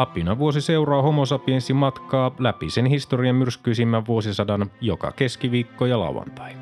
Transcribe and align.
Apina 0.00 0.38
vuosi 0.38 0.60
seuraa 0.60 1.02
homo 1.02 1.26
sapiensin 1.26 1.76
matkaa 1.76 2.34
läpi 2.38 2.70
sen 2.70 2.86
historian 2.86 3.36
myrskyisimmän 3.36 4.06
vuosisadan 4.06 4.70
joka 4.80 5.12
keskiviikko 5.12 5.86
ja 5.86 6.00
lauantai. 6.00 6.52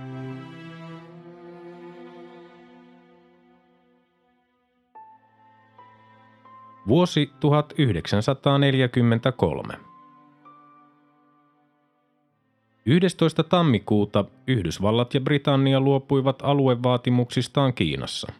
Vuosi 6.88 7.30
1943. 7.40 9.74
11. 12.86 13.44
tammikuuta 13.44 14.24
Yhdysvallat 14.46 15.14
ja 15.14 15.20
Britannia 15.20 15.80
luopuivat 15.80 16.42
aluevaatimuksistaan 16.42 17.74
Kiinassa– 17.74 18.32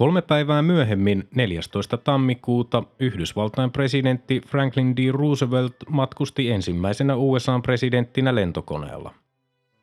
Kolme 0.00 0.22
päivää 0.22 0.62
myöhemmin, 0.62 1.28
14. 1.34 1.96
tammikuuta, 1.96 2.82
Yhdysvaltain 2.98 3.70
presidentti 3.70 4.40
Franklin 4.46 4.96
D. 4.96 5.12
Roosevelt 5.12 5.74
matkusti 5.88 6.50
ensimmäisenä 6.50 7.16
USA-presidenttinä 7.16 8.34
lentokoneella. 8.34 9.14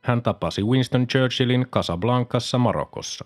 Hän 0.01 0.21
tapasi 0.21 0.63
Winston 0.63 1.07
Churchillin 1.07 1.67
Casablancassa 1.71 2.57
Marokossa. 2.57 3.25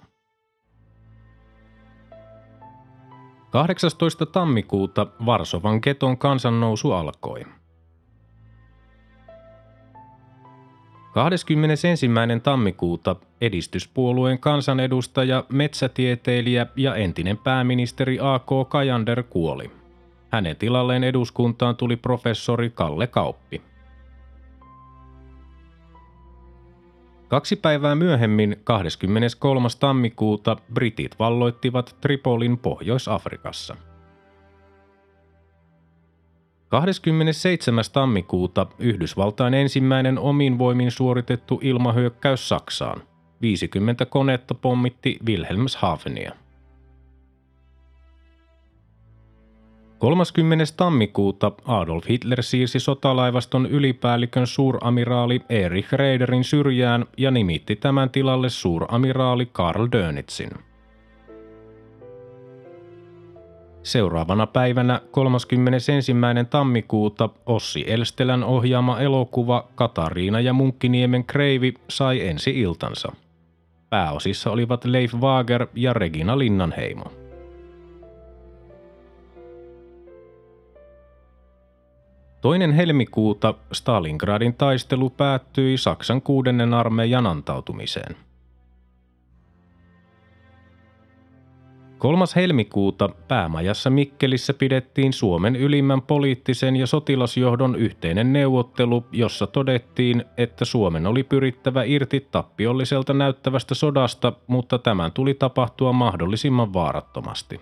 18. 3.49 4.25
tammikuuta 4.25 5.07
Varsovan 5.25 5.79
geton 5.83 6.17
kansannousu 6.17 6.91
alkoi– 6.91 7.45
21. 11.13 11.87
tammikuuta 12.43 13.15
edistyspuolueen 13.41 14.39
kansanedustaja, 14.39 15.43
metsätieteilijä 15.49 16.67
ja 16.75 16.95
entinen 16.95 17.37
pääministeri 17.37 18.17
A.K. 18.21 18.69
Kajander 18.69 19.23
kuoli. 19.23 19.71
Hänen 20.29 20.55
tilalleen 20.55 21.03
eduskuntaan 21.03 21.75
tuli 21.75 21.95
professori 21.95 22.69
Kalle 22.69 23.07
Kauppi. 23.07 23.61
Kaksi 27.27 27.55
päivää 27.55 27.95
myöhemmin, 27.95 28.57
23. 28.63 29.67
tammikuuta, 29.79 30.57
britit 30.73 31.19
valloittivat 31.19 31.97
Tripolin 32.01 32.57
Pohjois-Afrikassa– 32.57 33.75
27. 36.71 37.83
tammikuuta 37.93 38.67
Yhdysvaltain 38.79 39.53
ensimmäinen 39.53 40.19
omin 40.19 40.57
voimin 40.57 40.91
suoritettu 40.91 41.59
ilmahyökkäys 41.63 42.49
Saksaan. 42.49 43.01
50 43.41 44.05
konetta 44.05 44.53
pommitti 44.53 45.19
Wilhelmshavenia. 45.27 46.31
30. 49.97 50.63
tammikuuta 50.77 51.51
Adolf 51.65 52.09
Hitler 52.09 52.43
siirsi 52.43 52.79
sotalaivaston 52.79 53.65
ylipäällikön 53.65 54.47
suuramiraali 54.47 55.41
Erich 55.49 55.93
Reiderin 55.93 56.43
syrjään 56.43 57.05
ja 57.17 57.31
nimitti 57.31 57.75
tämän 57.75 58.09
tilalle 58.09 58.49
suuramiraali 58.49 59.45
Karl 59.45 59.87
Dönitzin– 59.91 60.51
Seuraavana 63.83 64.47
päivänä 64.47 65.01
31. 65.11 65.91
tammikuuta 66.49 67.29
Ossi 67.45 67.85
Elstelän 67.87 68.43
ohjaama 68.43 68.99
elokuva 68.99 69.67
Katariina 69.75 70.39
ja 70.39 70.53
Munkkiniemen 70.53 71.23
kreivi 71.23 71.73
sai 71.89 72.27
ensi 72.27 72.59
iltansa. 72.59 73.11
Pääosissa 73.91 74.51
olivat 74.51 74.85
Leif 74.85 75.13
Wager 75.13 75.67
ja 75.75 75.93
Regina 75.93 76.39
Linnanheimo. 76.39 77.03
Toinen 82.41 82.71
helmikuuta 82.71 83.53
Stalingradin 83.71 84.53
taistelu 84.53 85.09
päättyi 85.09 85.77
Saksan 85.77 86.21
kuudennen 86.21 86.73
armeijan 86.73 87.27
antautumiseen– 87.27 88.15
3. 92.01 92.25
helmikuuta 92.35 93.09
päämajassa 93.27 93.89
Mikkelissä 93.89 94.53
pidettiin 94.53 95.13
Suomen 95.13 95.55
ylimmän 95.55 96.01
poliittisen 96.01 96.75
ja 96.75 96.87
sotilasjohdon 96.87 97.75
yhteinen 97.75 98.33
neuvottelu, 98.33 99.05
jossa 99.11 99.47
todettiin, 99.47 100.25
että 100.37 100.65
Suomen 100.65 101.07
oli 101.07 101.23
pyrittävä 101.23 101.83
irti 101.83 102.27
tappiolliselta 102.31 103.13
näyttävästä 103.13 103.75
sodasta, 103.75 104.33
mutta 104.47 104.77
tämän 104.77 105.11
tuli 105.11 105.33
tapahtua 105.33 105.93
mahdollisimman 105.93 106.73
vaarattomasti. 106.73 107.61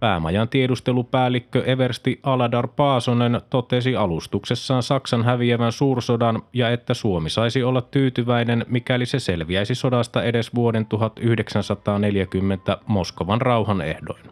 Päämajan 0.00 0.48
tiedustelupäällikkö 0.48 1.64
Eversti 1.66 2.20
Aladar 2.22 2.68
Paasonen 2.68 3.40
totesi 3.50 3.96
alustuksessaan 3.96 4.82
Saksan 4.82 5.24
häviävän 5.24 5.72
suursodan 5.72 6.42
ja 6.52 6.70
että 6.70 6.94
Suomi 6.94 7.30
saisi 7.30 7.62
olla 7.62 7.82
tyytyväinen, 7.82 8.66
mikäli 8.68 9.06
se 9.06 9.18
selviäisi 9.18 9.74
sodasta 9.74 10.22
edes 10.22 10.54
vuoden 10.54 10.86
1940 10.86 12.78
Moskovan 12.86 13.40
rauhan 13.40 13.80
ehdoin. 13.80 14.22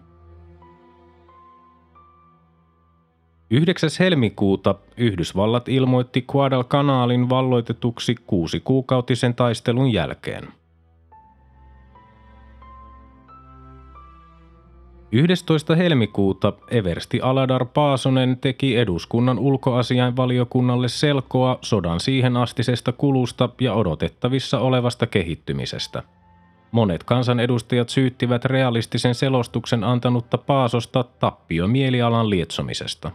9. 3.51 3.91
helmikuuta 3.99 4.75
Yhdysvallat 4.97 5.69
ilmoitti 5.69 6.23
Guadalcanalin 6.23 7.29
valloitetuksi 7.29 8.15
kuusi 8.27 8.61
kuukautisen 8.61 9.35
taistelun 9.35 9.93
jälkeen– 9.93 10.49
11. 15.13 15.77
helmikuuta 15.77 16.53
Eversti 16.71 17.21
Aladar 17.21 17.65
Paasonen 17.65 18.39
teki 18.41 18.77
eduskunnan 18.77 19.39
ulkoasiainvaliokunnalle 19.39 20.89
selkoa 20.89 21.59
sodan 21.63 22.01
siihen 22.01 22.37
astisesta 22.37 22.93
kulusta 22.93 23.49
ja 23.61 23.75
odotettavissa 23.75 24.61
olevasta 24.61 25.07
kehittymisestä. 25.07 26.03
Monet 26.73 27.05
kansanedustajat 27.05 27.89
syyttivät 27.89 28.45
realistisen 28.45 29.15
selostuksen 29.15 29.85
antanutta 29.85 30.39
Paasosta 30.39 31.05
tappiomielialan 31.05 32.31
lietsomisesta. 32.31 33.11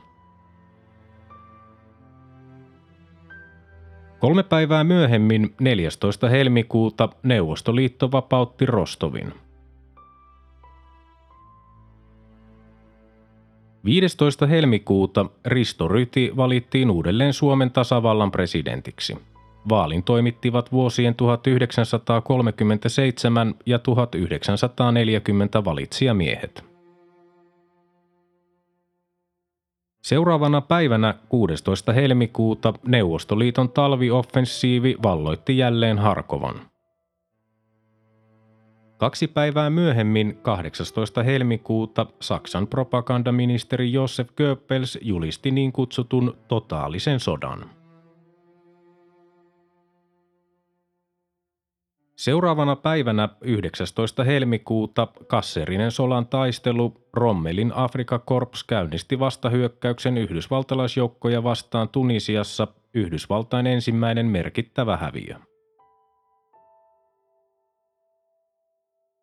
Kolme 4.20 4.44
päivää 4.44 4.84
myöhemmin, 4.84 5.56
14. 5.60 6.30
helmikuuta, 6.30 7.10
Neuvostoliitto 7.24 8.12
vapautti 8.12 8.66
Rostovin– 8.66 9.34
15. 13.85 14.47
helmikuuta 14.47 15.25
Risto 15.45 15.88
Ryti 15.88 16.31
valittiin 16.38 16.91
uudelleen 16.91 17.33
Suomen 17.33 17.71
tasavallan 17.71 18.31
presidentiksi. 18.31 19.17
Vaalin 19.69 20.03
toimittivat 20.03 20.71
vuosien 20.71 21.16
1937 21.16 23.55
ja 23.66 23.79
1940 23.79 25.66
valitsijamiehet. 25.66 26.65
Seuraavana 30.01 30.62
päivänä 30.62 31.15
16. 31.29 31.94
helmikuuta 31.94 32.74
Neuvostoliiton 32.88 33.69
talvioffensiivi 33.69 34.95
valloitti 35.03 35.57
jälleen 35.57 36.00
Harkovan– 36.00 36.56
Kaksi 39.03 39.27
päivää 39.27 39.69
myöhemmin, 39.69 40.38
18. 40.41 41.23
helmikuuta, 41.23 42.05
Saksan 42.21 42.67
propagandaministeri 42.67 43.94
Josef 43.94 44.29
Goebbels 44.35 44.97
julisti 45.01 45.51
niin 45.51 45.71
kutsutun 45.71 46.38
totaalisen 46.47 47.19
sodan. 47.19 47.69
Seuraavana 52.15 52.75
päivänä 52.75 53.29
19. 53.41 54.23
helmikuuta 54.23 55.07
Kasserinen 55.27 55.91
solan 55.91 56.27
taistelu 56.27 56.94
Rommelin 57.13 57.71
Afrika 57.75 58.19
Korps 58.19 58.63
käynnisti 58.63 59.19
vastahyökkäyksen 59.19 60.17
yhdysvaltalaisjoukkoja 60.17 61.44
vastaan 61.44 61.89
Tunisiassa, 61.89 62.67
Yhdysvaltain 62.94 63.67
ensimmäinen 63.67 64.25
merkittävä 64.25 64.97
häviö. 64.97 65.35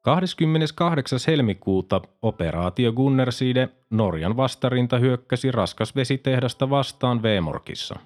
28. 0.02 1.19
helmikuuta 1.26 2.00
operaatio 2.23 2.93
Gunnerside 2.93 3.69
Norjan 3.91 4.37
vastarinta 4.37 4.99
hyökkäsi 4.99 5.50
raskasvesitehdasta 5.50 6.70
vastaan 6.70 7.23
Vemorkissa. 7.23 7.99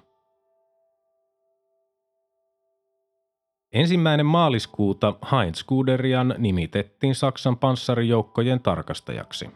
Ensimmäinen 3.73 4.25
maaliskuuta 4.25 5.13
Heinz 5.31 5.63
Guderian 5.63 6.35
nimitettiin 6.37 7.15
Saksan 7.15 7.57
panssarijoukkojen 7.57 8.59
tarkastajaksi. 8.59 9.49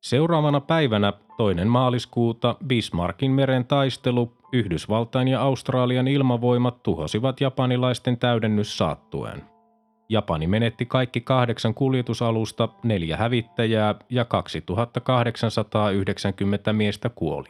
Seuraavana 0.00 0.60
päivänä 0.60 1.12
toinen 1.36 1.68
maaliskuuta 1.68 2.56
Bismarckin 2.66 3.30
meren 3.30 3.64
taistelu 3.64 4.37
Yhdysvaltain 4.52 5.28
ja 5.28 5.40
Australian 5.40 6.08
ilmavoimat 6.08 6.82
tuhosivat 6.82 7.40
japanilaisten 7.40 8.18
täydennyssaattueen. 8.18 9.42
Japani 10.08 10.46
menetti 10.46 10.86
kaikki 10.86 11.20
kahdeksan 11.20 11.74
kuljetusalusta, 11.74 12.68
neljä 12.82 13.16
hävittäjää 13.16 13.94
ja 14.10 14.24
2890 14.24 16.72
miestä 16.72 17.08
kuoli. 17.08 17.48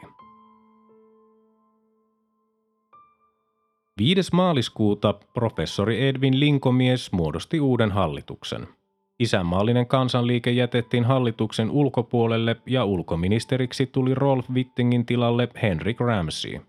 5. 3.97 4.29
maaliskuuta 4.33 5.13
professori 5.33 6.07
Edwin 6.07 6.39
Linkomies 6.39 7.11
muodosti 7.11 7.59
uuden 7.59 7.91
hallituksen– 7.91 8.67
Isänmaallinen 9.19 9.87
kansanliike 9.87 10.51
jätettiin 10.51 11.03
hallituksen 11.03 11.71
ulkopuolelle 11.71 12.55
ja 12.65 12.85
ulkoministeriksi 12.85 13.85
tuli 13.85 14.15
Rolf 14.15 14.49
Wittingin 14.49 15.05
tilalle 15.05 15.47
Henrik 15.61 15.99
Ramsey. 15.99 16.59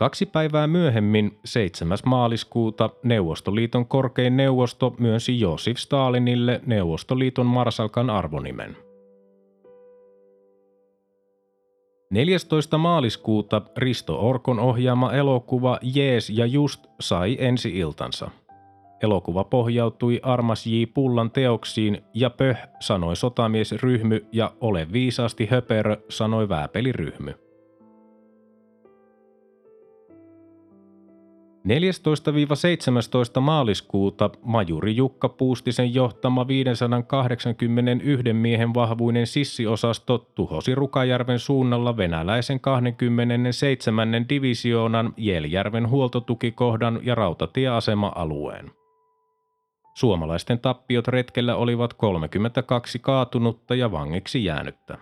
Kaksi 0.00 0.26
päivää 0.26 0.66
myöhemmin, 0.66 1.38
7. 1.44 1.98
maaliskuuta, 2.06 2.90
Neuvostoliiton 3.02 3.86
korkein 3.86 4.36
neuvosto 4.36 4.94
myönsi 4.98 5.40
Josif 5.40 5.76
Stalinille 5.76 6.60
Neuvostoliiton 6.66 7.46
marsalkan 7.46 8.10
arvonimen. 8.10 8.76
14. 12.10 12.78
maaliskuuta 12.78 13.62
Risto 13.76 14.28
Orkon 14.28 14.60
ohjaama 14.60 15.12
elokuva 15.12 15.78
Jees 15.82 16.30
ja 16.30 16.46
Just 16.46 16.86
sai 17.00 17.36
ensi-iltansa– 17.40 18.30
Elokuva 19.02 19.44
pohjautui 19.44 20.20
Armas 20.22 20.66
J. 20.66 20.70
Pullan 20.94 21.30
teoksiin 21.30 22.02
ja 22.14 22.30
Pöh 22.30 22.58
sanoi 22.80 23.16
sotamiesryhmy 23.16 24.26
ja 24.32 24.52
Ole 24.60 24.86
viisaasti 24.92 25.46
höperö 25.46 25.96
sanoi 26.08 26.48
vääpeliryhmy. 26.48 27.49
14-17 31.66 33.40
maaliskuuta 33.40 34.30
majuri 34.42 34.96
Jukka 34.96 35.28
Puustisen 35.28 35.94
johtama 35.94 36.48
581 36.48 38.32
miehen 38.32 38.74
vahvuinen 38.74 39.26
sissiosasto 39.26 40.18
tuhosi 40.18 40.74
Rukajärven 40.74 41.38
suunnalla 41.38 41.96
venäläisen 41.96 42.60
27. 42.60 44.28
divisioonan 44.28 45.14
Jeljärven 45.16 45.90
huoltotukikohdan 45.90 47.00
ja 47.02 47.14
rautatieasema-alueen. 47.14 48.70
Suomalaisten 49.94 50.58
tappiot 50.58 51.08
retkellä 51.08 51.56
olivat 51.56 51.94
32 51.94 52.98
kaatunutta 52.98 53.74
ja 53.74 53.92
vangiksi 53.92 54.44
jäänyttä. 54.44 54.98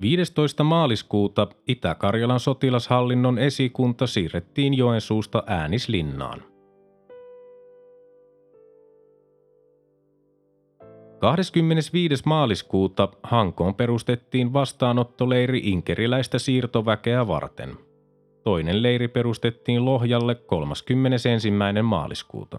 Viidestoista 0.00 0.64
maaliskuuta 0.64 1.48
Itä-Karjalan 1.68 2.40
sotilashallinnon 2.40 3.38
esikunta 3.38 4.06
siirrettiin 4.06 4.74
Joensuusta 4.74 5.42
Äänislinnaan. 5.46 6.42
25. 11.18 12.22
maaliskuuta 12.26 13.08
Hankoon 13.22 13.74
perustettiin 13.74 14.52
vastaanottoleiri 14.52 15.60
inkeriläistä 15.64 16.38
siirtoväkeä 16.38 17.26
varten– 17.26 17.76
Toinen 18.46 18.82
leiri 18.82 19.08
perustettiin 19.08 19.84
Lohjalle 19.84 20.34
31. 20.34 21.50
maaliskuuta. 21.82 22.58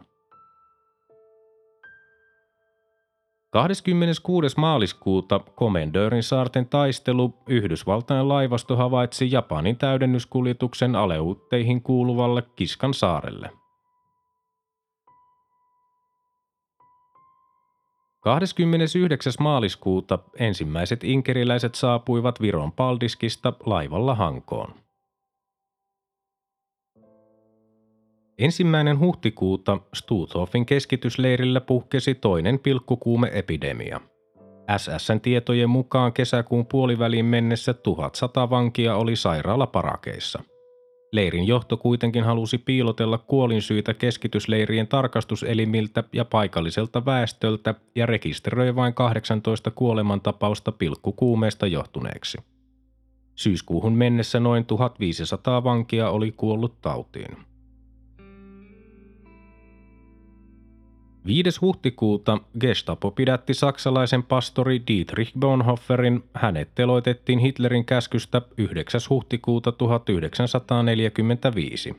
26. 3.49 4.57
maaliskuuta 4.57 5.39
Komendörin 5.39 6.23
saarten 6.23 6.65
taistelu 6.65 7.33
Yhdysvaltain 7.49 8.29
laivasto 8.29 8.75
havaitsi 8.75 9.31
Japanin 9.31 9.77
täydennyskuljetuksen 9.77 10.95
aleutteihin 10.95 11.81
kuuluvalle 11.81 12.43
Kiskan 12.55 12.93
saarelle. 12.93 13.49
29. 18.19 19.33
maaliskuuta 19.39 20.19
ensimmäiset 20.39 21.03
inkeriläiset 21.03 21.75
saapuivat 21.75 22.41
Viron 22.41 22.71
Paldiskista 22.71 23.53
laivalla 23.65 24.15
Hankoon. 24.15 24.86
Ensimmäinen 28.37 28.99
huhtikuuta 28.99 29.79
Stuthoffin 29.93 30.65
keskitysleirillä 30.65 31.61
puhkesi 31.61 32.15
toinen 32.15 32.59
pilkkukuumeepidemia. 32.59 34.01
SSN 34.77 35.21
tietojen 35.21 35.69
mukaan 35.69 36.13
kesäkuun 36.13 36.65
puoliväliin 36.65 37.25
mennessä 37.25 37.73
1100 37.73 38.49
vankia 38.49 38.95
oli 38.95 39.15
sairaalaparakeissa. 39.15 40.43
Leirin 41.11 41.47
johto 41.47 41.77
kuitenkin 41.77 42.23
halusi 42.23 42.57
piilotella 42.57 43.17
kuolinsyitä 43.17 43.93
keskitysleirien 43.93 44.87
tarkastuselimiltä 44.87 46.03
ja 46.13 46.25
paikalliselta 46.25 47.05
väestöltä 47.05 47.75
ja 47.95 48.05
rekisteröi 48.05 48.75
vain 48.75 48.93
18 48.93 49.71
kuolemantapausta 49.71 50.71
pilkkukuumeesta 50.71 51.67
johtuneeksi. 51.67 52.37
Syyskuuhun 53.35 53.93
mennessä 53.93 54.39
noin 54.39 54.65
1500 54.65 55.63
vankia 55.63 56.09
oli 56.09 56.31
kuollut 56.31 56.81
tautiin. 56.81 57.37
5. 61.27 61.49
huhtikuuta 61.61 62.39
Gestapo 62.59 63.11
pidätti 63.11 63.53
saksalaisen 63.53 64.23
pastori 64.23 64.81
Dietrich 64.87 65.31
Bonhoefferin. 65.39 66.23
Hänet 66.33 66.75
teloitettiin 66.75 67.39
Hitlerin 67.39 67.85
käskystä 67.85 68.41
9. 68.57 69.01
huhtikuuta 69.09 69.71
1945. 69.71 71.95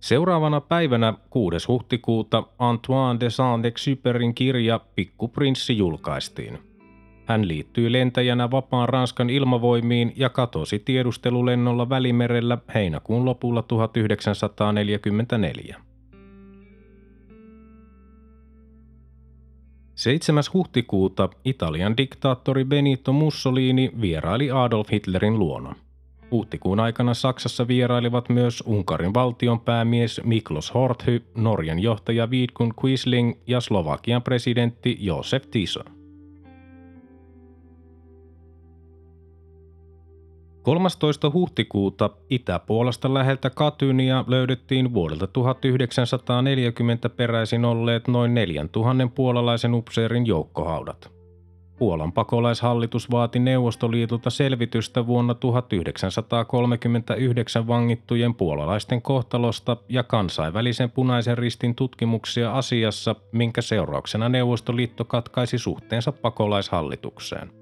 Seuraavana 0.00 0.60
päivänä 0.60 1.14
6. 1.30 1.68
huhtikuuta 1.68 2.42
Antoine 2.58 3.20
de 3.20 3.30
Saint-Exupérin 3.30 4.34
kirja 4.34 4.80
Pikkuprinssi 4.94 5.78
julkaistiin– 5.78 6.58
hän 7.26 7.48
liittyi 7.48 7.92
lentäjänä 7.92 8.50
vapaan 8.50 8.88
Ranskan 8.88 9.30
ilmavoimiin 9.30 10.12
ja 10.16 10.28
katosi 10.28 10.78
tiedustelulennolla 10.78 11.88
Välimerellä 11.88 12.58
heinäkuun 12.74 13.24
lopulla 13.24 13.62
1944. 13.62 15.76
7. 19.94 20.44
huhtikuuta 20.54 21.28
Italian 21.44 21.96
diktaattori 21.96 22.64
Benito 22.64 23.12
Mussolini 23.12 23.92
vieraili 24.00 24.50
Adolf 24.50 24.92
Hitlerin 24.92 25.38
luona. 25.38 25.74
Huhtikuun 26.30 26.80
aikana 26.80 27.14
Saksassa 27.14 27.68
vierailivat 27.68 28.28
myös 28.28 28.62
Unkarin 28.66 29.14
valtionpäämies 29.14 30.20
Miklos 30.24 30.74
Horthy, 30.74 31.22
Norjan 31.36 31.78
johtaja 31.78 32.30
Vidkun 32.30 32.74
Quisling 32.84 33.32
ja 33.46 33.60
Slovakian 33.60 34.22
presidentti 34.22 34.96
Josef 35.00 35.44
Tiso. 35.50 35.80
13. 40.62 41.30
huhtikuuta 41.30 42.10
Itäpuolasta 42.30 43.14
läheltä 43.14 43.50
Katynia 43.50 44.24
löydettiin 44.26 44.94
vuodelta 44.94 45.26
1940 45.26 47.08
peräisin 47.08 47.64
olleet 47.64 48.08
noin 48.08 48.34
4000 48.34 49.08
puolalaisen 49.14 49.74
upseerin 49.74 50.26
joukkohaudat. 50.26 51.10
Puolan 51.78 52.12
pakolaishallitus 52.12 53.10
vaati 53.10 53.38
Neuvostoliitolta 53.38 54.30
selvitystä 54.30 55.06
vuonna 55.06 55.34
1939 55.34 57.66
vangittujen 57.66 58.34
puolalaisten 58.34 59.02
kohtalosta 59.02 59.76
ja 59.88 60.02
kansainvälisen 60.02 60.90
punaisen 60.90 61.38
ristin 61.38 61.74
tutkimuksia 61.74 62.52
asiassa, 62.52 63.16
minkä 63.32 63.62
seurauksena 63.62 64.28
Neuvostoliitto 64.28 65.04
katkaisi 65.04 65.58
suhteensa 65.58 66.12
pakolaishallitukseen. 66.12 67.61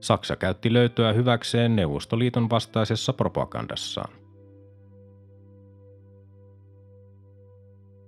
Saksa 0.00 0.36
käytti 0.36 0.72
löytöä 0.72 1.12
hyväkseen 1.12 1.76
Neuvostoliiton 1.76 2.50
vastaisessa 2.50 3.12
propagandassaan. 3.12 4.20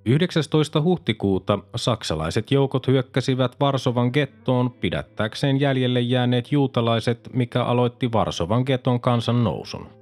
19. 0.07 0.81
huhtikuuta 0.81 1.59
saksalaiset 1.77 2.51
joukot 2.51 2.87
hyökkäsivät 2.87 3.57
Varsovan 3.61 4.11
gettoon 4.13 4.71
pidättääkseen 4.71 5.61
jäljelle 5.61 6.01
jääneet 6.01 6.53
juutalaiset, 6.53 7.31
mikä 7.33 7.65
aloitti 7.65 8.13
Varsovan 8.13 8.63
geton 8.67 9.01
kansan 9.01 9.45
nousun. 9.45 10.02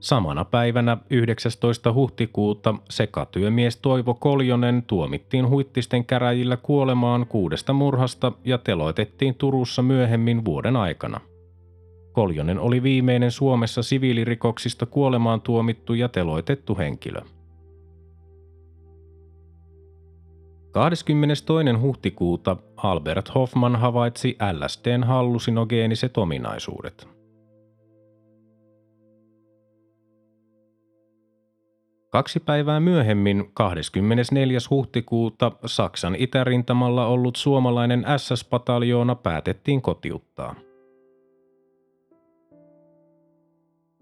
Samana 0.00 0.44
päivänä 0.44 0.96
19. 1.10 1.92
huhtikuuta 1.92 2.74
sekatyömies 2.90 3.76
Toivo 3.76 4.14
Koljonen 4.14 4.82
tuomittiin 4.86 5.48
huittisten 5.48 6.04
käräjillä 6.04 6.56
kuolemaan 6.56 7.26
kuudesta 7.26 7.72
murhasta 7.72 8.32
ja 8.44 8.58
teloitettiin 8.58 9.34
Turussa 9.34 9.82
myöhemmin 9.82 10.44
vuoden 10.44 10.76
aikana. 10.76 11.20
Koljonen 12.12 12.58
oli 12.58 12.82
viimeinen 12.82 13.30
Suomessa 13.30 13.82
siviilirikoksista 13.82 14.86
kuolemaan 14.86 15.40
tuomittu 15.40 15.94
ja 15.94 16.08
teloitettu 16.08 16.78
henkilö. 16.78 17.20
22. 20.70 21.44
huhtikuuta 21.80 22.56
Albert 22.76 23.34
Hoffman 23.34 23.76
havaitsi 23.76 24.36
LSDn 24.52 25.04
hallusinogeeniset 25.04 26.16
ominaisuudet. 26.16 27.17
Kaksi 32.10 32.40
päivää 32.40 32.80
myöhemmin, 32.80 33.50
24. 33.54 34.58
huhtikuuta, 34.70 35.52
Saksan 35.66 36.16
itärintamalla 36.18 37.06
ollut 37.06 37.36
suomalainen 37.36 38.04
SS-pataljoona 38.16 39.14
päätettiin 39.14 39.82
kotiuttaa– 39.82 40.54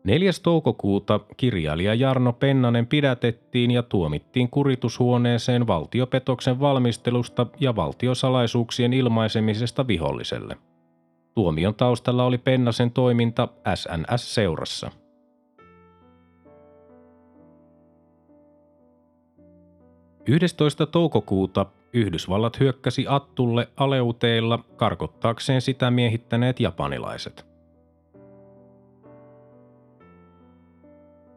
4. 0.07 0.31
toukokuuta 0.43 1.21
kirjailija 1.37 1.95
Jarno 1.95 2.33
Pennanen 2.33 2.87
pidätettiin 2.87 3.71
ja 3.71 3.83
tuomittiin 3.83 4.51
kuritushuoneeseen 4.51 5.67
valtiopetoksen 5.67 6.61
valmistelusta 6.61 7.47
ja 7.61 7.77
valtiosalaisuuksien 7.77 8.93
ilmaisemisesta 8.93 9.87
viholliselle. 9.87 10.57
Tuomion 11.35 11.75
taustalla 11.75 12.25
oli 12.25 12.39
Pennasen 12.39 12.91
toiminta 12.91 13.49
SNS-seurassa. 13.75 14.91
Yhdestoista 20.29 20.87
toukokuuta 20.87 21.67
Yhdysvallat 21.93 22.61
hyökkäsi 22.61 23.05
Attulle 23.09 23.69
aleuteilla 23.77 24.59
karkottaakseen 24.77 25.61
sitä 25.61 25.91
miehittäneet 25.91 26.61
japanilaiset– 26.61 27.47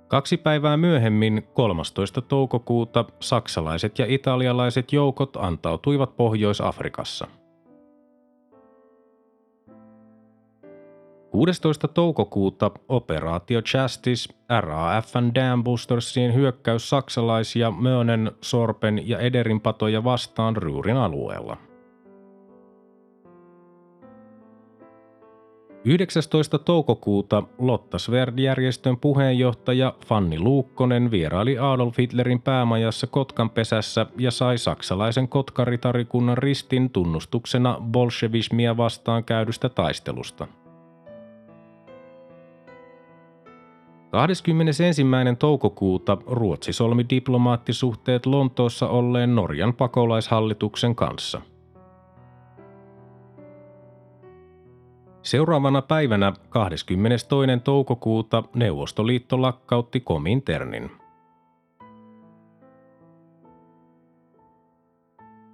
Kaksi 0.09 0.37
päivää 0.37 0.77
myöhemmin, 0.77 1.47
13. 1.53 2.21
toukokuuta, 2.21 3.05
saksalaiset 3.19 3.99
ja 3.99 4.05
italialaiset 4.05 4.93
joukot 4.93 5.35
antautuivat 5.35 6.17
Pohjois-Afrikassa. 6.17 7.27
16. 11.31 11.87
toukokuuta 11.87 12.71
operaatio 12.89 13.61
Justice 13.73 14.33
RAFn 14.59 15.31
Dam 15.35 15.63
Boostersien 15.63 16.33
hyökkäys 16.33 16.89
saksalaisia 16.89 17.71
Mönen, 17.71 18.31
Sorpen 18.41 19.09
ja 19.09 19.19
Ederin 19.19 19.61
patoja 19.61 20.03
vastaan 20.03 20.55
Ryyrin 20.57 20.97
alueella– 20.97 21.57
19. 25.85 26.59
toukokuuta 26.59 27.43
Lotta 27.59 27.97
Sverd-järjestön 27.97 28.97
puheenjohtaja 28.97 29.93
Fanni 30.05 30.39
Luukkonen 30.39 31.11
vieraili 31.11 31.59
Adolf 31.59 31.97
Hitlerin 31.97 32.41
päämajassa 32.41 33.07
Kotkan 33.07 33.49
pesässä 33.49 34.05
ja 34.17 34.31
sai 34.31 34.57
saksalaisen 34.57 35.27
kotkaritarikunnan 35.27 36.37
ristin 36.37 36.89
tunnustuksena 36.89 37.77
bolshevismia 37.81 38.77
vastaan 38.77 39.23
käydystä 39.23 39.69
taistelusta. 39.69 40.47
21. 44.09 44.83
toukokuuta 45.39 46.17
Ruotsi 46.27 46.73
solmi 46.73 47.05
diplomaattisuhteet 47.09 48.25
Lontoossa 48.25 48.89
olleen 48.89 49.35
Norjan 49.35 49.73
pakolaishallituksen 49.73 50.95
kanssa– 50.95 51.41
Seuraavana 55.29 55.81
päivänä 55.81 56.33
22. 56.49 57.27
toukokuuta 57.63 58.43
Neuvostoliitto 58.55 59.41
lakkautti 59.41 59.99
Kominternin. 59.99 60.91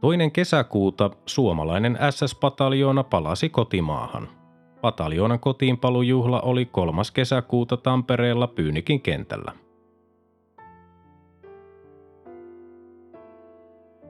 Toinen 0.01 0.31
kesäkuuta 0.31 1.09
suomalainen 1.25 1.97
SS-pataljoona 2.09 3.03
palasi 3.03 3.49
kotimaahan. 3.49 4.44
Pataljoonan 4.85 5.39
kotiinpalujuhla 5.39 6.41
oli 6.41 6.65
3. 6.65 7.01
kesäkuuta 7.13 7.77
Tampereella 7.77 8.47
Pyynikin 8.47 9.01
kentällä. 9.01 9.51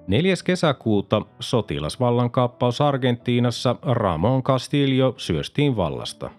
4. 0.07 0.33
kesäkuuta 0.45 1.21
sotilasvallankaappaus 1.39 2.81
Argentiinassa 2.81 3.75
Ramon 3.81 4.43
Castillo 4.43 5.13
syöstiin 5.17 5.75
vallasta. 5.75 6.29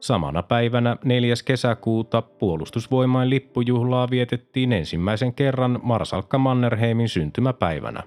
Samana 0.00 0.42
päivänä 0.42 0.96
4. 1.04 1.34
kesäkuuta 1.44 2.22
puolustusvoimain 2.22 3.30
lippujuhlaa 3.30 4.10
vietettiin 4.10 4.72
ensimmäisen 4.72 5.34
kerran 5.34 5.80
Marsalkka 5.82 6.38
Mannerheimin 6.38 7.08
syntymäpäivänä. 7.08 8.02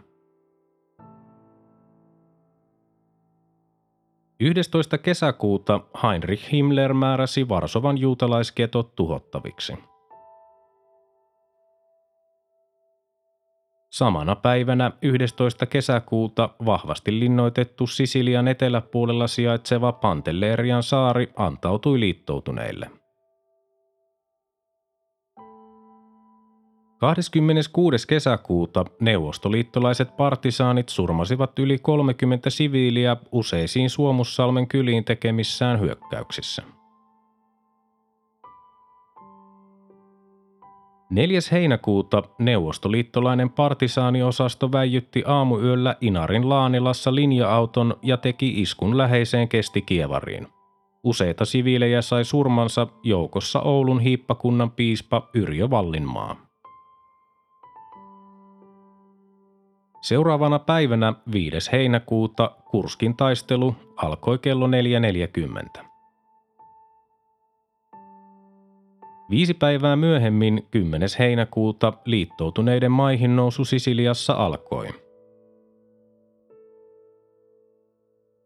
11. 4.43 4.97
kesäkuuta 4.97 5.79
Heinrich 6.03 6.51
Himmler 6.51 6.93
määräsi 6.93 7.49
Varsovan 7.49 7.97
juutalaisketot 7.97 8.95
tuhottaviksi. 8.95 9.73
Samana 13.89 14.35
päivänä 14.35 14.91
11. 15.01 15.65
kesäkuuta 15.65 16.49
vahvasti 16.65 17.19
linnoitettu 17.19 17.87
Sisilian 17.87 18.47
eteläpuolella 18.47 19.27
sijaitseva 19.27 19.91
Pantellerian 19.91 20.83
saari 20.83 21.31
antautui 21.35 21.99
liittoutuneille. 21.99 23.02
26. 27.03 28.07
kesäkuuta 28.07 28.85
neuvostoliittolaiset 28.99 30.17
partisaanit 30.17 30.89
surmasivat 30.89 31.59
yli 31.59 31.77
30 31.77 32.49
siviiliä 32.49 33.17
useisiin 33.31 33.89
Suomussalmen 33.89 34.67
kyliin 34.67 35.03
tekemissään 35.03 35.79
hyökkäyksissä. 35.79 36.63
4. 41.09 41.39
heinäkuuta 41.51 42.23
neuvostoliittolainen 42.39 43.49
partisaaniosasto 43.49 44.71
väijytti 44.71 45.23
aamuyöllä 45.27 45.95
Inarin 46.01 46.49
Laanilassa 46.49 47.15
linja-auton 47.15 47.95
ja 48.01 48.17
teki 48.17 48.61
iskun 48.61 48.97
läheiseen 48.97 49.49
Kievariin. 49.85 50.47
Useita 51.03 51.45
siviilejä 51.45 52.01
sai 52.01 52.25
surmansa 52.25 52.87
joukossa 53.03 53.61
Oulun 53.61 53.99
hiippakunnan 53.99 54.71
piispa 54.71 55.29
Yrjö 55.33 55.69
Vallinmaa. 55.69 56.42
Seuraavana 60.03 60.59
päivänä 60.59 61.13
5. 61.31 61.71
heinäkuuta 61.71 62.51
Kurskin 62.65 63.17
taistelu 63.17 63.75
alkoi 63.95 64.37
kello 64.37 64.67
4.40. 65.77 65.83
Viisi 69.29 69.53
päivää 69.53 69.95
myöhemmin, 69.95 70.67
10. 70.71 71.09
heinäkuuta, 71.19 71.93
liittoutuneiden 72.05 72.91
maihin 72.91 73.35
nousu 73.35 73.65
Sisiliassa 73.65 74.33
alkoi. 74.33 74.87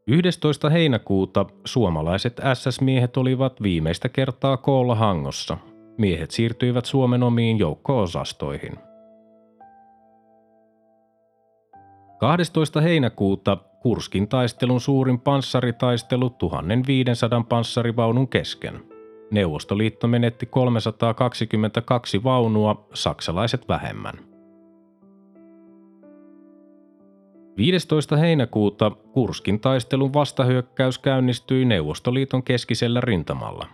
11. 0.08 0.70
heinäkuuta 0.70 1.46
suomalaiset 1.66 2.42
SS-miehet 2.54 3.18
olivat 3.18 3.62
viimeistä 3.62 4.10
kertaa 4.10 4.58
koolla 4.58 4.96
Hangossa. 4.96 5.58
Miehet 5.98 6.32
siirtyivät 6.32 6.86
Suomen 6.86 7.24
omiin 7.24 7.60
joukko-osastoihin. 7.60 8.87
12. 12.18 12.82
heinäkuuta 12.82 13.58
Kurskin 13.82 14.28
taistelun 14.28 14.82
suurin 14.82 15.20
panssaritaistelu 15.20 16.30
1500 16.30 17.44
panssarivaunun 17.50 18.28
kesken– 18.28 18.80
Neuvostoliitto 19.32 20.08
menetti 20.08 20.46
322 20.46 22.24
vaunua, 22.24 22.88
saksalaiset 22.94 23.68
vähemmän. 23.68 24.14
15. 27.58 28.18
heinäkuuta 28.18 28.92
Kurskin 28.92 29.60
taistelun 29.60 30.14
vastahyökkäys 30.14 31.00
käynnistyi 31.00 31.66
Neuvostoliiton 31.66 32.44
keskisellä 32.44 33.02
rintamalla. 33.02 33.68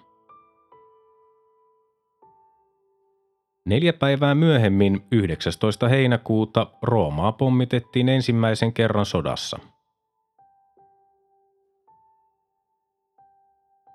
Neljä 3.65 3.93
päivää 3.93 4.35
myöhemmin, 4.35 5.03
19. 5.11 5.87
heinäkuuta, 5.87 6.67
Roomaa 6.81 7.31
pommitettiin 7.31 8.09
ensimmäisen 8.09 8.73
kerran 8.73 9.05
sodassa. 9.05 9.59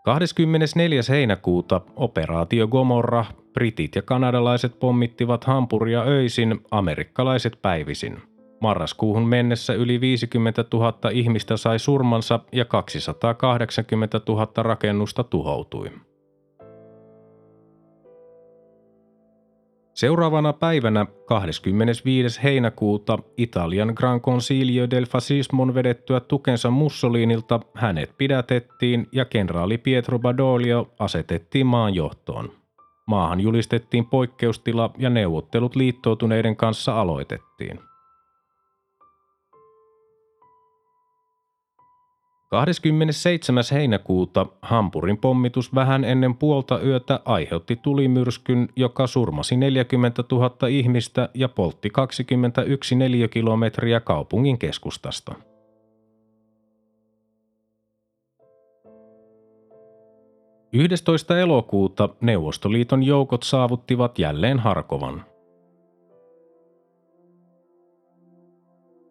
24. 0.05 1.01
heinäkuuta 1.09 1.81
operaatio 1.97 2.69
Gomorra, 2.69 3.25
britit 3.53 3.97
ja 3.97 4.03
kanadalaiset 4.03 4.79
pommittivat 4.79 5.45
Hampuria 5.45 6.03
öisin, 6.03 6.61
amerikkalaiset 6.71 7.59
päivisin. 7.63 8.23
Marraskuuhun 8.61 9.29
mennessä 9.29 9.75
yli 9.75 10.01
50 10.01 10.65
000 10.73 11.11
ihmistä 11.13 11.57
sai 11.57 11.79
surmansa 11.79 12.41
ja 12.53 12.65
280 12.65 14.21
000 14.29 14.63
rakennusta 14.63 15.25
tuhoutui. 15.25 15.91
Seuraavana 19.99 20.53
päivänä 20.53 21.07
25. 21.27 22.43
heinäkuuta 22.43 23.19
Italian 23.37 23.93
Gran 23.97 24.21
Consiglio 24.21 24.91
del 24.91 25.07
Fascismon 25.07 25.75
vedettyä 25.75 26.21
tukensa 26.21 26.71
Mussolinilta 26.71 27.61
hänet 27.75 28.15
pidätettiin 28.19 29.07
ja 29.13 29.25
kenraali 29.25 29.79
Pietro 29.79 30.19
Badoglio 30.19 30.91
asetettiin 30.99 31.67
maan 31.67 31.95
johtoon. 31.95 32.53
Maahan 33.07 33.41
julistettiin 33.41 34.07
poikkeustila 34.07 34.91
ja 34.99 35.11
neuvottelut 35.11 35.77
liittoutuneiden 35.77 36.57
kanssa 36.57 37.01
aloitettiin. 37.01 37.81
27. 42.49 43.65
heinäkuuta 43.73 44.47
Hampurin 44.63 45.19
pommitus 45.19 45.75
vähän 45.75 46.05
ennen 46.05 46.35
puolta 46.35 46.81
yötä 46.81 47.21
aiheutti 47.25 47.77
tulimyrskyn, 47.77 48.69
joka 48.77 49.07
surmasi 49.07 49.57
40 49.57 50.25
000 50.33 50.69
ihmistä 50.69 51.29
ja 51.35 51.49
poltti 51.49 51.91
21 51.91 52.95
neliökilometriä 52.95 54.01
kaupungin 54.01 54.59
keskustasta. 54.59 55.35
Yhdestoista 60.73 61.39
elokuuta 61.39 62.09
Neuvostoliiton 62.21 63.03
joukot 63.03 63.43
saavuttivat 63.43 64.19
jälleen 64.19 64.59
Harkovan– 64.59 65.25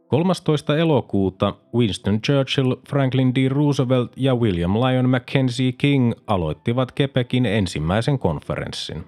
13. 0.08 0.78
elokuuta 0.78 1.54
Winston 1.76 2.22
Churchill, 2.22 2.76
Franklin 2.90 3.36
D. 3.36 3.50
Roosevelt 3.50 4.12
ja 4.16 4.36
William 4.36 4.74
Lyon 4.74 5.10
Mackenzie 5.10 5.72
King 5.72 6.14
aloittivat 6.28 6.92
Kepekin 6.92 7.46
ensimmäisen 7.46 8.20
konferenssin. 8.20 9.06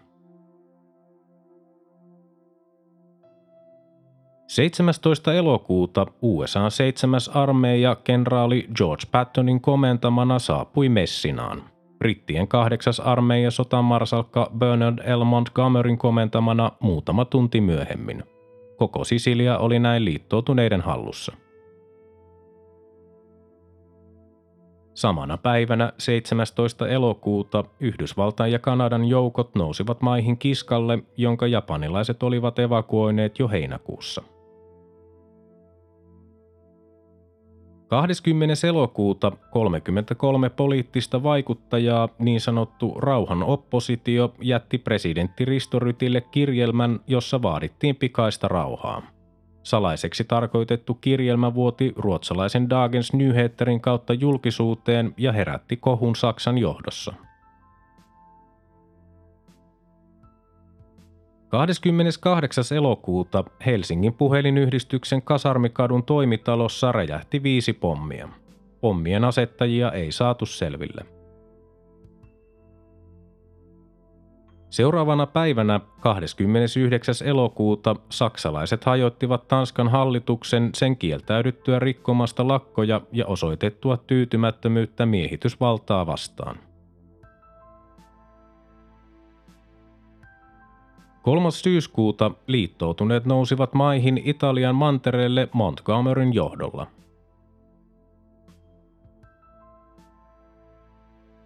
17. 4.48 5.34
elokuuta 5.34 6.06
USA 6.22 6.70
7. 6.70 7.20
armeija 7.34 7.96
kenraali 7.96 8.68
George 8.76 9.04
Pattonin 9.12 9.62
komentamana 9.62 10.40
saapui 10.40 10.90
Messinaan. 10.90 11.64
Brittien 11.98 12.48
kahdeksas 12.48 13.00
armeija 13.00 13.52
sotamarsalkka 13.52 14.52
Bernard 14.58 15.00
L. 15.18 15.24
Montgomeryn 15.24 15.98
komentamana 15.98 16.72
muutama 16.80 17.26
tunti 17.26 17.62
myöhemmin– 17.62 18.24
Koko 18.80 19.04
Sisilia 19.04 19.58
oli 19.58 19.80
näin 19.80 20.06
liittoutuneiden 20.06 20.82
hallussa. 20.82 21.34
Samana 24.94 25.38
päivänä 25.38 25.94
17. 25.98 26.88
elokuuta 26.88 27.64
Yhdysvaltain 27.80 28.52
ja 28.52 28.60
Kanadan 28.60 29.06
joukot 29.06 29.56
nousivat 29.56 30.02
maihin 30.02 30.38
kiskalle, 30.38 31.00
jonka 31.18 31.48
japanilaiset 31.48 32.24
olivat 32.24 32.60
evakuoineet 32.60 33.40
jo 33.40 33.48
heinäkuussa– 33.48 34.24
20. 37.90 38.68
elokuuta 38.68 39.32
33 39.52 40.50
poliittista 40.50 41.24
vaikuttajaa, 41.24 42.10
niin 42.20 42.42
sanottu 42.42 42.94
rauhan 42.98 43.44
oppositio, 43.44 44.34
jätti 44.42 44.78
presidentti 44.78 45.46
Risto 45.46 45.80
Rytille 45.80 46.22
kirjelmän, 46.22 47.00
jossa 47.08 47.42
vaadittiin 47.42 47.96
pikaista 47.96 48.48
rauhaa. 48.48 49.02
Salaiseksi 49.64 50.24
tarkoitettu 50.24 50.94
kirjelmä 50.94 51.54
vuoti 51.54 51.94
ruotsalaisen 51.96 52.70
Dagens 52.70 53.14
Nyheterin 53.14 53.82
kautta 53.82 54.14
julkisuuteen 54.14 55.14
ja 55.18 55.32
herätti 55.32 55.78
kohun 55.78 56.16
Saksan 56.16 56.58
johdossa– 56.58 57.14
28. 61.50 62.64
elokuuta 62.78 63.44
Helsingin 63.66 64.14
puhelinyhdistyksen 64.14 65.22
Kasarmikadun 65.22 66.04
toimitalossa 66.04 66.92
räjähti 66.92 67.44
viisi 67.44 67.74
pommia. 67.74 68.30
Pommien 68.82 69.24
asettajia 69.24 69.92
ei 69.92 70.12
saatu 70.12 70.46
selville. 70.46 71.06
Seuraavana 74.70 75.28
päivänä 75.28 75.80
29. 76.00 77.16
elokuuta 77.26 77.96
saksalaiset 78.10 78.84
hajoittivat 78.84 79.48
Tanskan 79.48 79.88
hallituksen 79.88 80.70
sen 80.74 80.98
kieltäydyttyä 80.98 81.80
rikkomasta 81.80 82.48
lakkoja 82.48 83.02
ja 83.12 83.26
osoitettua 83.26 83.98
tyytymättömyyttä 83.98 85.06
miehitysvaltaa 85.06 86.08
vastaan. 86.08 86.69
3. 91.30 91.52
syyskuuta 91.52 92.32
liittoutuneet 92.48 93.26
nousivat 93.26 93.74
maihin 93.74 94.22
Italian 94.26 94.76
mantereelle 94.76 95.48
Montgomeryn 95.54 96.34
johdolla. 96.34 96.88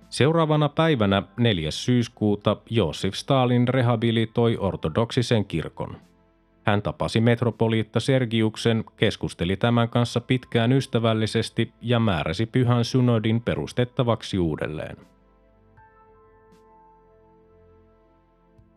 Seuraavana 0.09 0.69
päivänä 0.69 1.23
4. 1.37 1.71
syyskuuta 1.71 2.57
Josif 2.69 3.13
Stalin 3.13 3.67
rehabilitoi 3.67 4.57
ortodoksisen 4.57 5.45
kirkon. 5.45 5.97
Hän 6.65 6.81
tapasi 6.81 7.21
metropoliitta 7.21 7.99
Sergiuksen, 7.99 8.83
keskusteli 8.97 9.57
tämän 9.57 9.89
kanssa 9.89 10.21
pitkään 10.21 10.71
ystävällisesti 10.71 11.73
ja 11.81 11.99
määräsi 11.99 12.45
pyhän 12.45 12.85
synodin 12.85 13.41
perustettavaksi 13.41 14.39
uudelleen. 14.39 15.12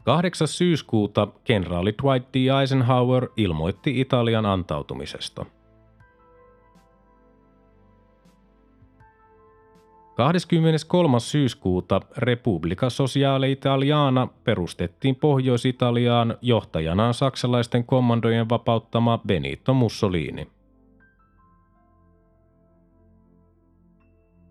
8. 0.06 0.46
syyskuuta 0.46 1.28
kenraali 1.44 1.94
Dwight 2.02 2.28
D. 2.34 2.36
Eisenhower 2.60 3.28
ilmoitti 3.36 4.00
Italian 4.00 4.46
antautumisesta. 4.46 5.46
23. 10.16 11.20
syyskuuta 11.20 12.00
Repubblica 12.16 12.90
Sociale 12.90 13.50
Italiana 13.50 14.28
perustettiin 14.44 15.16
Pohjois-Italiaan 15.16 16.38
johtajanaan 16.42 17.14
saksalaisten 17.14 17.84
kommandojen 17.84 18.48
vapauttama 18.48 19.18
Benito 19.26 19.74
Mussolini. 19.74 20.55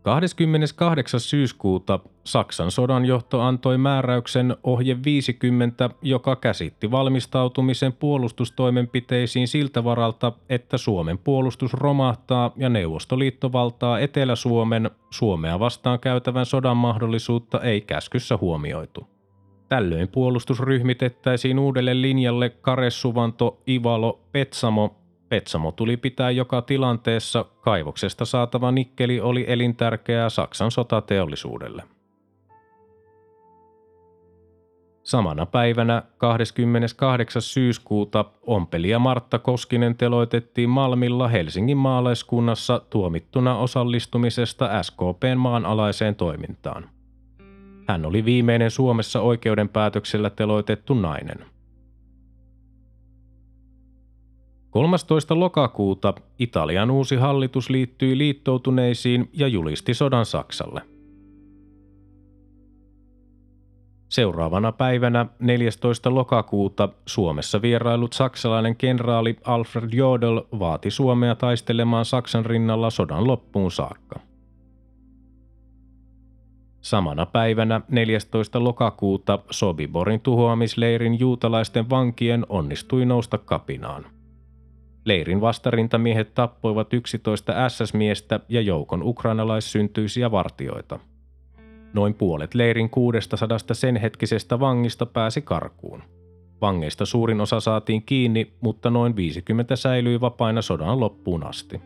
28. 0.05 1.19
syyskuuta 1.19 1.99
Saksan 2.23 2.71
sodanjohto 2.71 3.41
antoi 3.41 3.77
määräyksen 3.77 4.55
ohje 4.63 4.97
50, 5.05 5.89
joka 6.01 6.35
käsitti 6.35 6.91
valmistautumisen 6.91 7.93
puolustustoimenpiteisiin 7.93 9.47
siltä 9.47 9.83
varalta, 9.83 10.31
että 10.49 10.77
Suomen 10.77 11.17
puolustus 11.17 11.73
romahtaa 11.73 12.51
ja 12.55 12.69
Neuvostoliitto 12.69 13.51
valtaa 13.51 13.99
Etelä-Suomen, 13.99 14.91
Suomea 15.09 15.59
vastaan 15.59 15.99
käytävän 15.99 16.45
sodan 16.45 16.77
mahdollisuutta 16.77 17.61
ei 17.61 17.81
käskyssä 17.81 18.37
huomioitu. 18.37 19.07
Tällöin 19.69 20.07
puolustus 20.07 20.59
ryhmitettäisiin 20.59 21.59
uudelle 21.59 22.01
linjalle 22.01 22.49
Karessuvanto, 22.49 23.61
Ivalo, 23.67 24.19
Petsamo 24.31 25.04
Petsamo 25.29 25.71
tuli 25.71 25.97
pitää 25.97 26.31
joka 26.31 26.61
tilanteessa, 26.61 27.45
kaivoksesta 27.61 28.25
saatava 28.25 28.71
nikkeli 28.71 29.19
oli 29.19 29.45
elintärkeää 29.47 30.29
Saksan 30.29 30.71
sotateollisuudelle. 30.71 31.83
Samana 35.03 35.45
päivänä 35.45 36.03
28. 36.17 37.41
syyskuuta 37.41 38.25
Ompeli 38.41 38.89
ja 38.89 38.99
Martta 38.99 39.39
Koskinen 39.39 39.95
teloitettiin 39.97 40.69
Malmilla 40.69 41.27
Helsingin 41.27 41.77
maalaiskunnassa 41.77 42.81
tuomittuna 42.89 43.57
osallistumisesta 43.57 44.83
SKPn 44.83 45.37
maanalaiseen 45.37 46.15
toimintaan. 46.15 46.89
Hän 47.87 48.05
oli 48.05 48.25
viimeinen 48.25 48.71
Suomessa 48.71 49.21
oikeudenpäätöksellä 49.21 50.29
teloitettu 50.29 50.93
nainen– 50.93 51.45
13. 54.75 55.39
lokakuuta 55.39 56.13
Italian 56.39 56.91
uusi 56.91 57.15
hallitus 57.15 57.69
liittyi 57.69 58.17
liittoutuneisiin 58.17 59.29
ja 59.33 59.47
julisti 59.47 59.93
sodan 59.93 60.25
Saksalle. 60.25 60.81
Seuraavana 64.09 64.71
päivänä 64.71 65.25
14. 65.39 66.15
lokakuuta 66.15 66.89
Suomessa 67.05 67.61
vierailut 67.61 68.13
saksalainen 68.13 68.75
kenraali 68.75 69.35
Alfred 69.43 69.93
Jodl 69.93 70.39
vaati 70.59 70.91
Suomea 70.91 71.35
taistelemaan 71.35 72.05
Saksan 72.05 72.45
rinnalla 72.45 72.89
sodan 72.89 73.27
loppuun 73.27 73.71
saakka. 73.71 74.19
Samana 76.81 77.25
päivänä 77.25 77.81
14. 77.89 78.63
lokakuuta 78.63 79.39
Sobiborin 79.51 80.21
tuhoamisleirin 80.21 81.19
juutalaisten 81.19 81.89
vankien 81.89 82.45
onnistui 82.49 83.05
nousta 83.05 83.37
kapinaan. 83.37 84.14
Leirin 85.05 85.41
vastarintamiehet 85.41 86.33
tappoivat 86.33 86.93
11 86.93 87.69
SS-miestä 87.69 88.39
ja 88.49 88.61
joukon 88.61 89.03
ukrainalaissyntyisiä 89.03 90.31
vartioita. 90.31 90.99
Noin 91.93 92.13
puolet 92.13 92.53
leirin 92.53 92.89
600 92.89 93.57
sen 93.71 93.95
hetkisestä 93.95 94.59
vangista 94.59 95.05
pääsi 95.05 95.41
karkuun. 95.41 96.03
Vangeista 96.61 97.05
suurin 97.05 97.41
osa 97.41 97.59
saatiin 97.59 98.03
kiinni, 98.03 98.53
mutta 98.61 98.89
noin 98.89 99.15
50 99.15 99.75
säilyi 99.75 100.21
vapaina 100.21 100.61
sodan 100.61 100.99
loppuun 100.99 101.43
asti. 101.43 101.81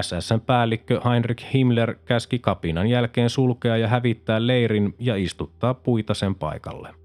SSn 0.00 0.40
päällikkö 0.40 1.00
Heinrich 1.04 1.54
Himmler 1.54 1.94
käski 2.04 2.38
kapinan 2.38 2.86
jälkeen 2.86 3.30
sulkea 3.30 3.76
ja 3.76 3.88
hävittää 3.88 4.46
leirin 4.46 4.94
ja 4.98 5.16
istuttaa 5.16 5.74
puita 5.74 6.14
sen 6.14 6.34
paikalle. 6.34 7.01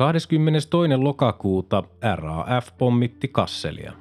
22. 0.00 0.68
lokakuuta 0.96 1.82
RAF 2.14 2.68
pommitti 2.78 3.28
Kasselia. 3.28 3.92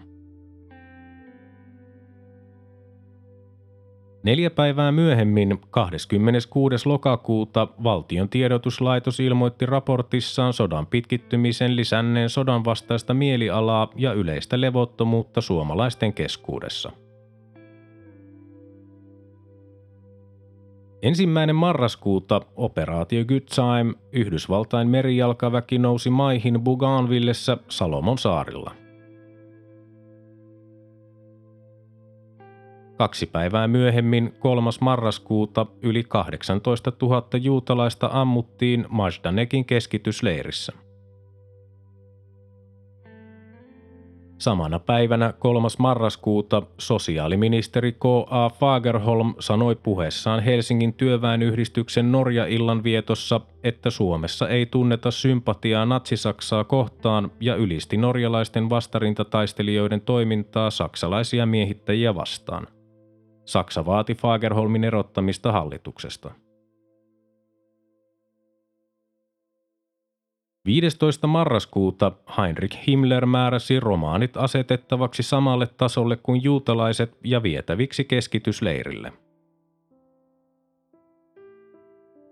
Neljä 4.24 4.50
päivää 4.50 4.92
myöhemmin, 4.92 5.62
26. 5.72 6.76
lokakuuta, 6.86 7.68
valtion 7.84 8.30
tiedotuslaitos 8.30 9.20
ilmoitti 9.20 9.66
raportissaan 9.66 10.54
sodan 10.54 10.88
pitkittymisen 10.88 11.76
lisänneen 11.76 12.30
sodan 12.30 12.66
vastaista 12.66 13.14
mielialaa 13.14 13.88
ja 13.96 14.14
yleistä 14.14 14.62
levottomuutta 14.62 15.42
suomalaisten 15.42 16.14
keskuudessa. 16.14 16.92
Ensimmäinen 21.02 21.56
marraskuuta 21.56 22.42
operaatio 22.56 23.26
Good 23.26 23.42
Time 23.56 23.94
Yhdysvaltain 24.12 24.88
merijalkaväki 24.88 25.78
nousi 25.78 26.10
maihin 26.10 26.62
Bougainvillessä 26.62 27.58
Salomon 27.70 28.18
saarilla– 28.18 28.72
Kaksi 33.00 33.26
päivää 33.26 33.68
myöhemmin, 33.68 34.34
3. 34.40 34.70
marraskuuta, 34.82 35.66
yli 35.82 36.04
18 36.04 36.92
000 37.02 37.28
juutalaista 37.42 38.10
ammuttiin 38.12 38.86
Majdanekin 38.90 39.66
keskitysleirissä. 39.66 40.74
Samana 44.40 44.80
päivänä 44.80 45.34
3. 45.40 45.68
marraskuuta 45.80 46.62
sosiaaliministeri 46.78 47.92
K.A. 47.92 48.50
Fagerholm 48.50 49.34
sanoi 49.40 49.76
puheessaan 49.76 50.44
Helsingin 50.44 50.94
työväenyhdistyksen 50.94 52.12
Norja-illan 52.12 52.84
vietossa, 52.84 53.42
että 53.64 53.90
Suomessa 53.90 54.50
ei 54.50 54.66
tunneta 54.66 55.12
sympatiaa 55.12 55.86
natsisaksaa 55.86 56.64
kohtaan 56.64 57.32
ja 57.40 57.56
ylisti 57.56 57.98
norjalaisten 57.98 58.70
vastarintataistelijoiden 58.70 60.02
toimintaa 60.02 60.70
saksalaisia 60.70 61.46
miehittäjiä 61.46 62.16
vastaan– 62.16 62.68
Saksa 63.50 63.86
vaati 63.86 64.16
Fagerholmin 64.16 64.84
erottamista 64.84 65.52
hallituksesta. 65.52 66.32
15. 70.70 71.28
marraskuuta 71.28 72.12
Heinrich 72.38 72.88
Himmler 72.88 73.26
määräsi 73.26 73.80
romaanit 73.80 74.38
asetettavaksi 74.38 75.24
samalle 75.24 75.68
tasolle 75.68 76.18
kuin 76.18 76.44
juutalaiset 76.44 77.18
ja 77.24 77.44
vietäviksi 77.44 78.06
keskitysleirille– 78.06 79.14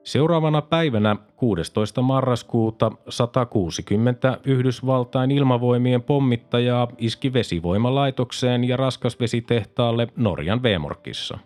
Seuraavana 0.07 0.61
päivänä 0.61 1.15
16. 1.35 2.01
marraskuuta 2.01 2.91
160 3.09 4.37
Yhdysvaltain 4.45 5.31
ilmavoimien 5.31 6.03
pommittajaa 6.03 6.87
iski 6.97 7.33
vesivoimalaitokseen 7.33 8.63
ja 8.63 8.77
raskasvesitehtaalle 8.77 10.07
Norjan 10.15 10.63
Vemorkissa. 10.63 11.39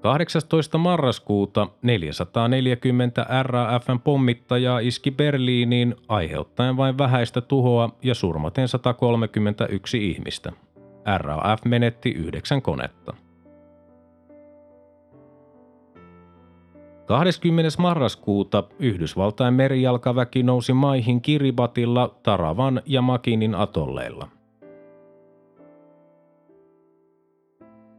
18. 0.00 0.78
marraskuuta 0.78 1.68
440 1.82 3.26
RAFn 3.42 4.00
pommittajaa 4.04 4.78
iski 4.78 5.10
Berliiniin 5.10 5.94
aiheuttaen 6.08 6.76
vain 6.76 6.98
vähäistä 6.98 7.40
tuhoa 7.40 7.90
ja 8.02 8.14
surmaten 8.14 8.68
131 8.68 10.10
ihmistä. 10.10 10.52
RAF 11.16 11.64
menetti 11.64 12.10
yhdeksän 12.10 12.62
konetta. 12.62 13.14
20. 17.06 17.70
marraskuuta 17.78 18.64
Yhdysvaltain 18.78 19.54
merijalkaväki 19.54 20.42
nousi 20.42 20.72
maihin 20.72 21.22
Kiribatilla, 21.22 22.14
Taravan 22.22 22.82
ja 22.86 23.02
Makinin 23.02 23.54
atolleilla. 23.54 24.28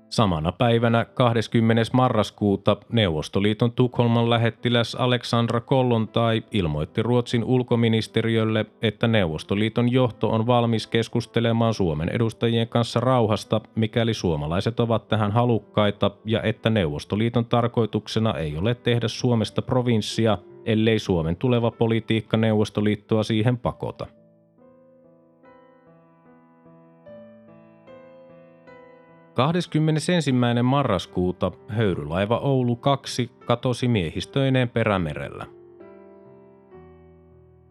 Samana 0.09 0.51
päivänä 0.51 1.05
20. 1.05 1.83
marraskuuta 1.93 2.77
Neuvostoliiton 2.91 3.71
Tukholman 3.71 4.29
lähettiläs 4.29 4.95
Aleksandra 4.95 5.61
Kollontai 5.61 6.43
ilmoitti 6.51 7.03
Ruotsin 7.03 7.43
ulkoministeriölle, 7.43 8.65
että 8.81 9.07
Neuvostoliiton 9.07 9.91
johto 9.91 10.29
on 10.29 10.47
valmis 10.47 10.87
keskustelemaan 10.87 11.73
Suomen 11.73 12.09
edustajien 12.09 12.67
kanssa 12.67 12.99
rauhasta, 12.99 13.61
mikäli 13.75 14.13
suomalaiset 14.13 14.79
ovat 14.79 15.07
tähän 15.07 15.31
halukkaita, 15.31 16.11
ja 16.25 16.41
että 16.41 16.69
Neuvostoliiton 16.69 17.45
tarkoituksena 17.45 18.33
ei 18.33 18.57
ole 18.57 18.75
tehdä 18.75 19.07
Suomesta 19.07 19.61
provinssia, 19.61 20.37
ellei 20.65 20.99
Suomen 20.99 21.35
tuleva 21.35 21.71
politiikka 21.71 22.37
Neuvostoliittoa 22.37 23.23
siihen 23.23 23.57
pakota. 23.57 24.07
21. 29.39 30.31
marraskuuta 30.63 31.51
höyrylaiva 31.67 32.37
Oulu 32.37 32.75
2 32.75 33.31
katosi 33.45 33.87
miehistöineen 33.87 34.69
perämerellä. 34.69 35.45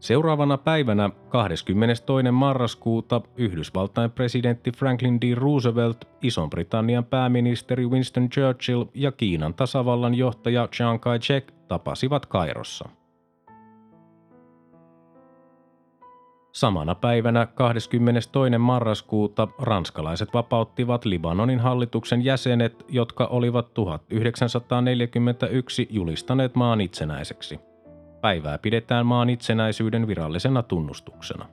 Seuraavana 0.01 0.59
päivänä 0.59 1.11
22. 1.29 2.05
marraskuuta 2.33 3.21
Yhdysvaltain 3.37 4.11
presidentti 4.11 4.73
Franklin 4.73 5.21
D. 5.21 5.35
Roosevelt, 5.35 6.05
Ison-Britannian 6.23 7.05
pääministeri 7.05 7.87
Winston 7.87 8.29
Churchill 8.29 8.85
ja 8.95 9.13
Kiinan 9.13 9.55
tasavallan 9.55 10.15
johtaja 10.15 10.69
Chiang 10.69 11.01
Kai-shek 11.01 11.53
tapasivat 11.69 12.27
Kairossa. 12.27 12.89
Samana 16.53 16.95
päivänä 16.95 17.47
22. 17.47 18.59
marraskuuta 18.59 19.49
ranskalaiset 19.59 20.35
vapauttivat 20.35 21.05
Libanonin 21.05 21.59
hallituksen 21.59 22.25
jäsenet, 22.25 22.85
jotka 22.89 23.27
olivat 23.27 23.75
1941 23.75 25.89
julistaneet 25.91 26.55
maan 26.55 26.81
itsenäiseksi. 26.81 27.61
Päivää 28.21 28.59
pidetään 28.59 29.07
maan 29.07 29.31
itsenäisyyden 29.31 30.07
virallisena 30.07 30.63
tunnustuksena. 30.63 31.47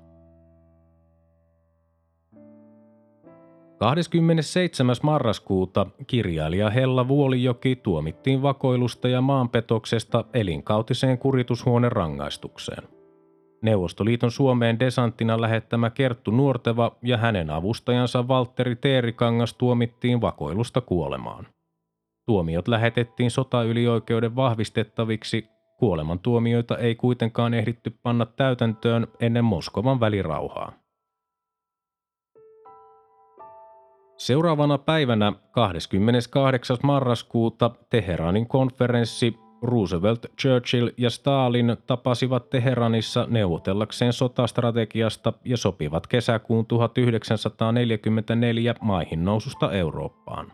27. 3.77 4.95
marraskuuta 5.03 5.87
kirjailija 6.07 6.69
Hella 6.69 7.07
Vuolijoki 7.07 7.75
tuomittiin 7.75 8.41
vakoilusta 8.41 9.07
ja 9.07 9.21
maanpetoksesta 9.21 10.25
elinkautiseen 10.33 11.17
kuritushuoneen 11.17 11.91
rangaistukseen. 11.91 12.94
Neuvostoliiton 13.65 14.31
Suomeen 14.31 14.79
desanttina 14.79 15.41
lähettämä 15.41 15.89
Kerttu 15.89 16.31
Nuorteva 16.31 16.91
ja 17.03 17.17
hänen 17.17 17.49
avustajansa 17.49 18.27
Valtteri 18.27 18.75
Teerikangas 18.75 19.53
tuomittiin 19.53 20.21
vakoilusta 20.21 20.81
kuolemaan. 20.81 21.47
Tuomiot 22.25 22.67
lähetettiin 22.67 23.31
sotaylioikeuden 23.31 24.35
vahvistettaviksi, 24.35 25.47
kuolemantuomioita 25.79 26.77
ei 26.77 26.95
kuitenkaan 26.95 27.53
ehditty 27.53 27.99
panna 28.03 28.25
täytäntöön 28.25 29.07
ennen 29.19 29.45
Moskovan 29.45 29.99
välirauhaa. 29.99 30.71
Seuraavana 34.17 34.77
päivänä 34.77 35.33
28. 35.51 36.77
marraskuuta 36.83 37.71
Teheranin 37.89 38.47
konferenssi 38.47 39.44
Roosevelt, 39.61 40.25
Churchill 40.41 40.89
ja 40.97 41.09
Stalin 41.09 41.77
tapasivat 41.87 42.49
Teheranissa 42.49 43.25
neuvotellakseen 43.29 44.13
sotastrategiasta 44.13 45.33
ja 45.45 45.57
sopivat 45.57 46.07
kesäkuun 46.07 46.65
1944 46.65 48.75
maihin 48.81 49.25
noususta 49.25 49.71
Eurooppaan. 49.71 50.51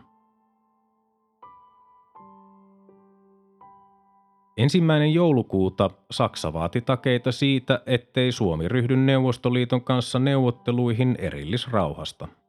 Ensimmäinen 4.56 5.14
joulukuuta 5.14 5.90
Saksa 6.10 6.52
vaati 6.52 6.80
takeita 6.80 7.32
siitä, 7.32 7.82
ettei 7.86 8.32
Suomi 8.32 8.68
ryhdy 8.68 8.96
Neuvostoliiton 8.96 9.82
kanssa 9.82 10.18
neuvotteluihin 10.18 11.16
erillisrauhasta– 11.18 12.28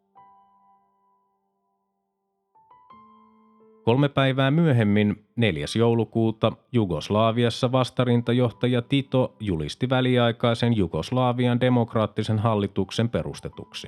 Kolme 3.84 4.10
päivää 4.10 4.52
myöhemmin, 4.52 5.26
4. 5.36 5.65
joulukuuta, 5.78 6.52
Jugoslaaviassa 6.72 7.72
vastarintajohtaja 7.72 8.82
Tito 8.82 9.36
julisti 9.39 9.89
väliaikaisen 9.89 10.78
Jugoslaavian 10.78 11.62
demokraattisen 11.62 12.39
hallituksen 12.39 13.10
perustetuksi. 13.10 13.88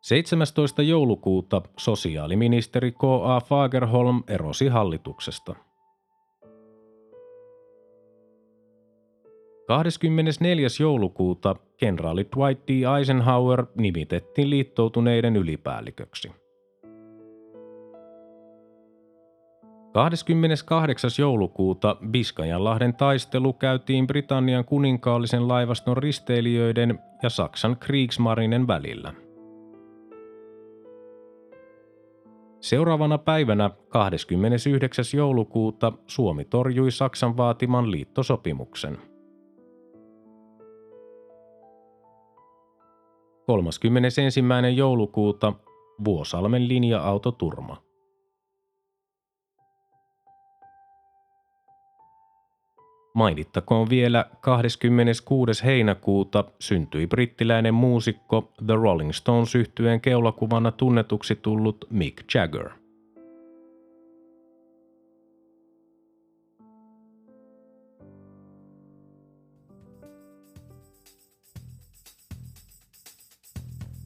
17. 0.00 0.82
joulukuuta 0.82 1.62
sosiaaliministeri 1.78 2.92
K.A. 2.92 3.40
Fagerholm 3.40 4.22
erosi 4.28 4.68
hallituksesta. 4.68 5.54
24. 9.68 10.68
joulukuuta 10.80 11.56
kenraali 11.76 12.26
Dwight 12.36 12.62
D. 12.68 12.98
Eisenhower 12.98 13.66
nimitettiin 13.74 14.50
liittoutuneiden 14.50 15.36
ylipäälliköksi. 15.36 16.32
28. 19.92 21.10
joulukuuta 21.18 21.96
Biskajanlahden 22.10 22.94
taistelu 22.94 23.52
käytiin 23.52 24.06
Britannian 24.06 24.64
kuninkaallisen 24.64 25.48
laivaston 25.48 25.96
risteilijöiden 25.96 26.98
ja 27.22 27.30
Saksan 27.30 27.76
Kriegsmarinen 27.76 28.66
välillä– 28.66 29.14
Seuraavana 32.60 33.18
päivänä 33.18 33.70
29. 33.88 35.04
joulukuuta 35.14 35.92
Suomi 36.06 36.44
torjui 36.44 36.90
Saksan 36.90 37.36
vaatiman 37.36 37.90
liittosopimuksen. 37.90 38.98
31. 43.48 44.20
joulukuuta 44.76 45.52
Vuosalmen 46.04 46.68
linja-autoturma. 46.68 47.82
Mainittakoon 53.14 53.90
vielä 53.90 54.24
26. 54.40 55.64
heinäkuuta 55.64 56.44
syntyi 56.60 57.06
brittiläinen 57.06 57.74
muusikko 57.74 58.52
The 58.66 58.74
Rolling 58.74 59.12
Stones 59.12 59.54
yhtyeen 59.54 60.00
keulakuvana 60.00 60.72
tunnetuksi 60.72 61.36
tullut 61.36 61.84
Mick 61.90 62.34
Jagger. 62.34 62.70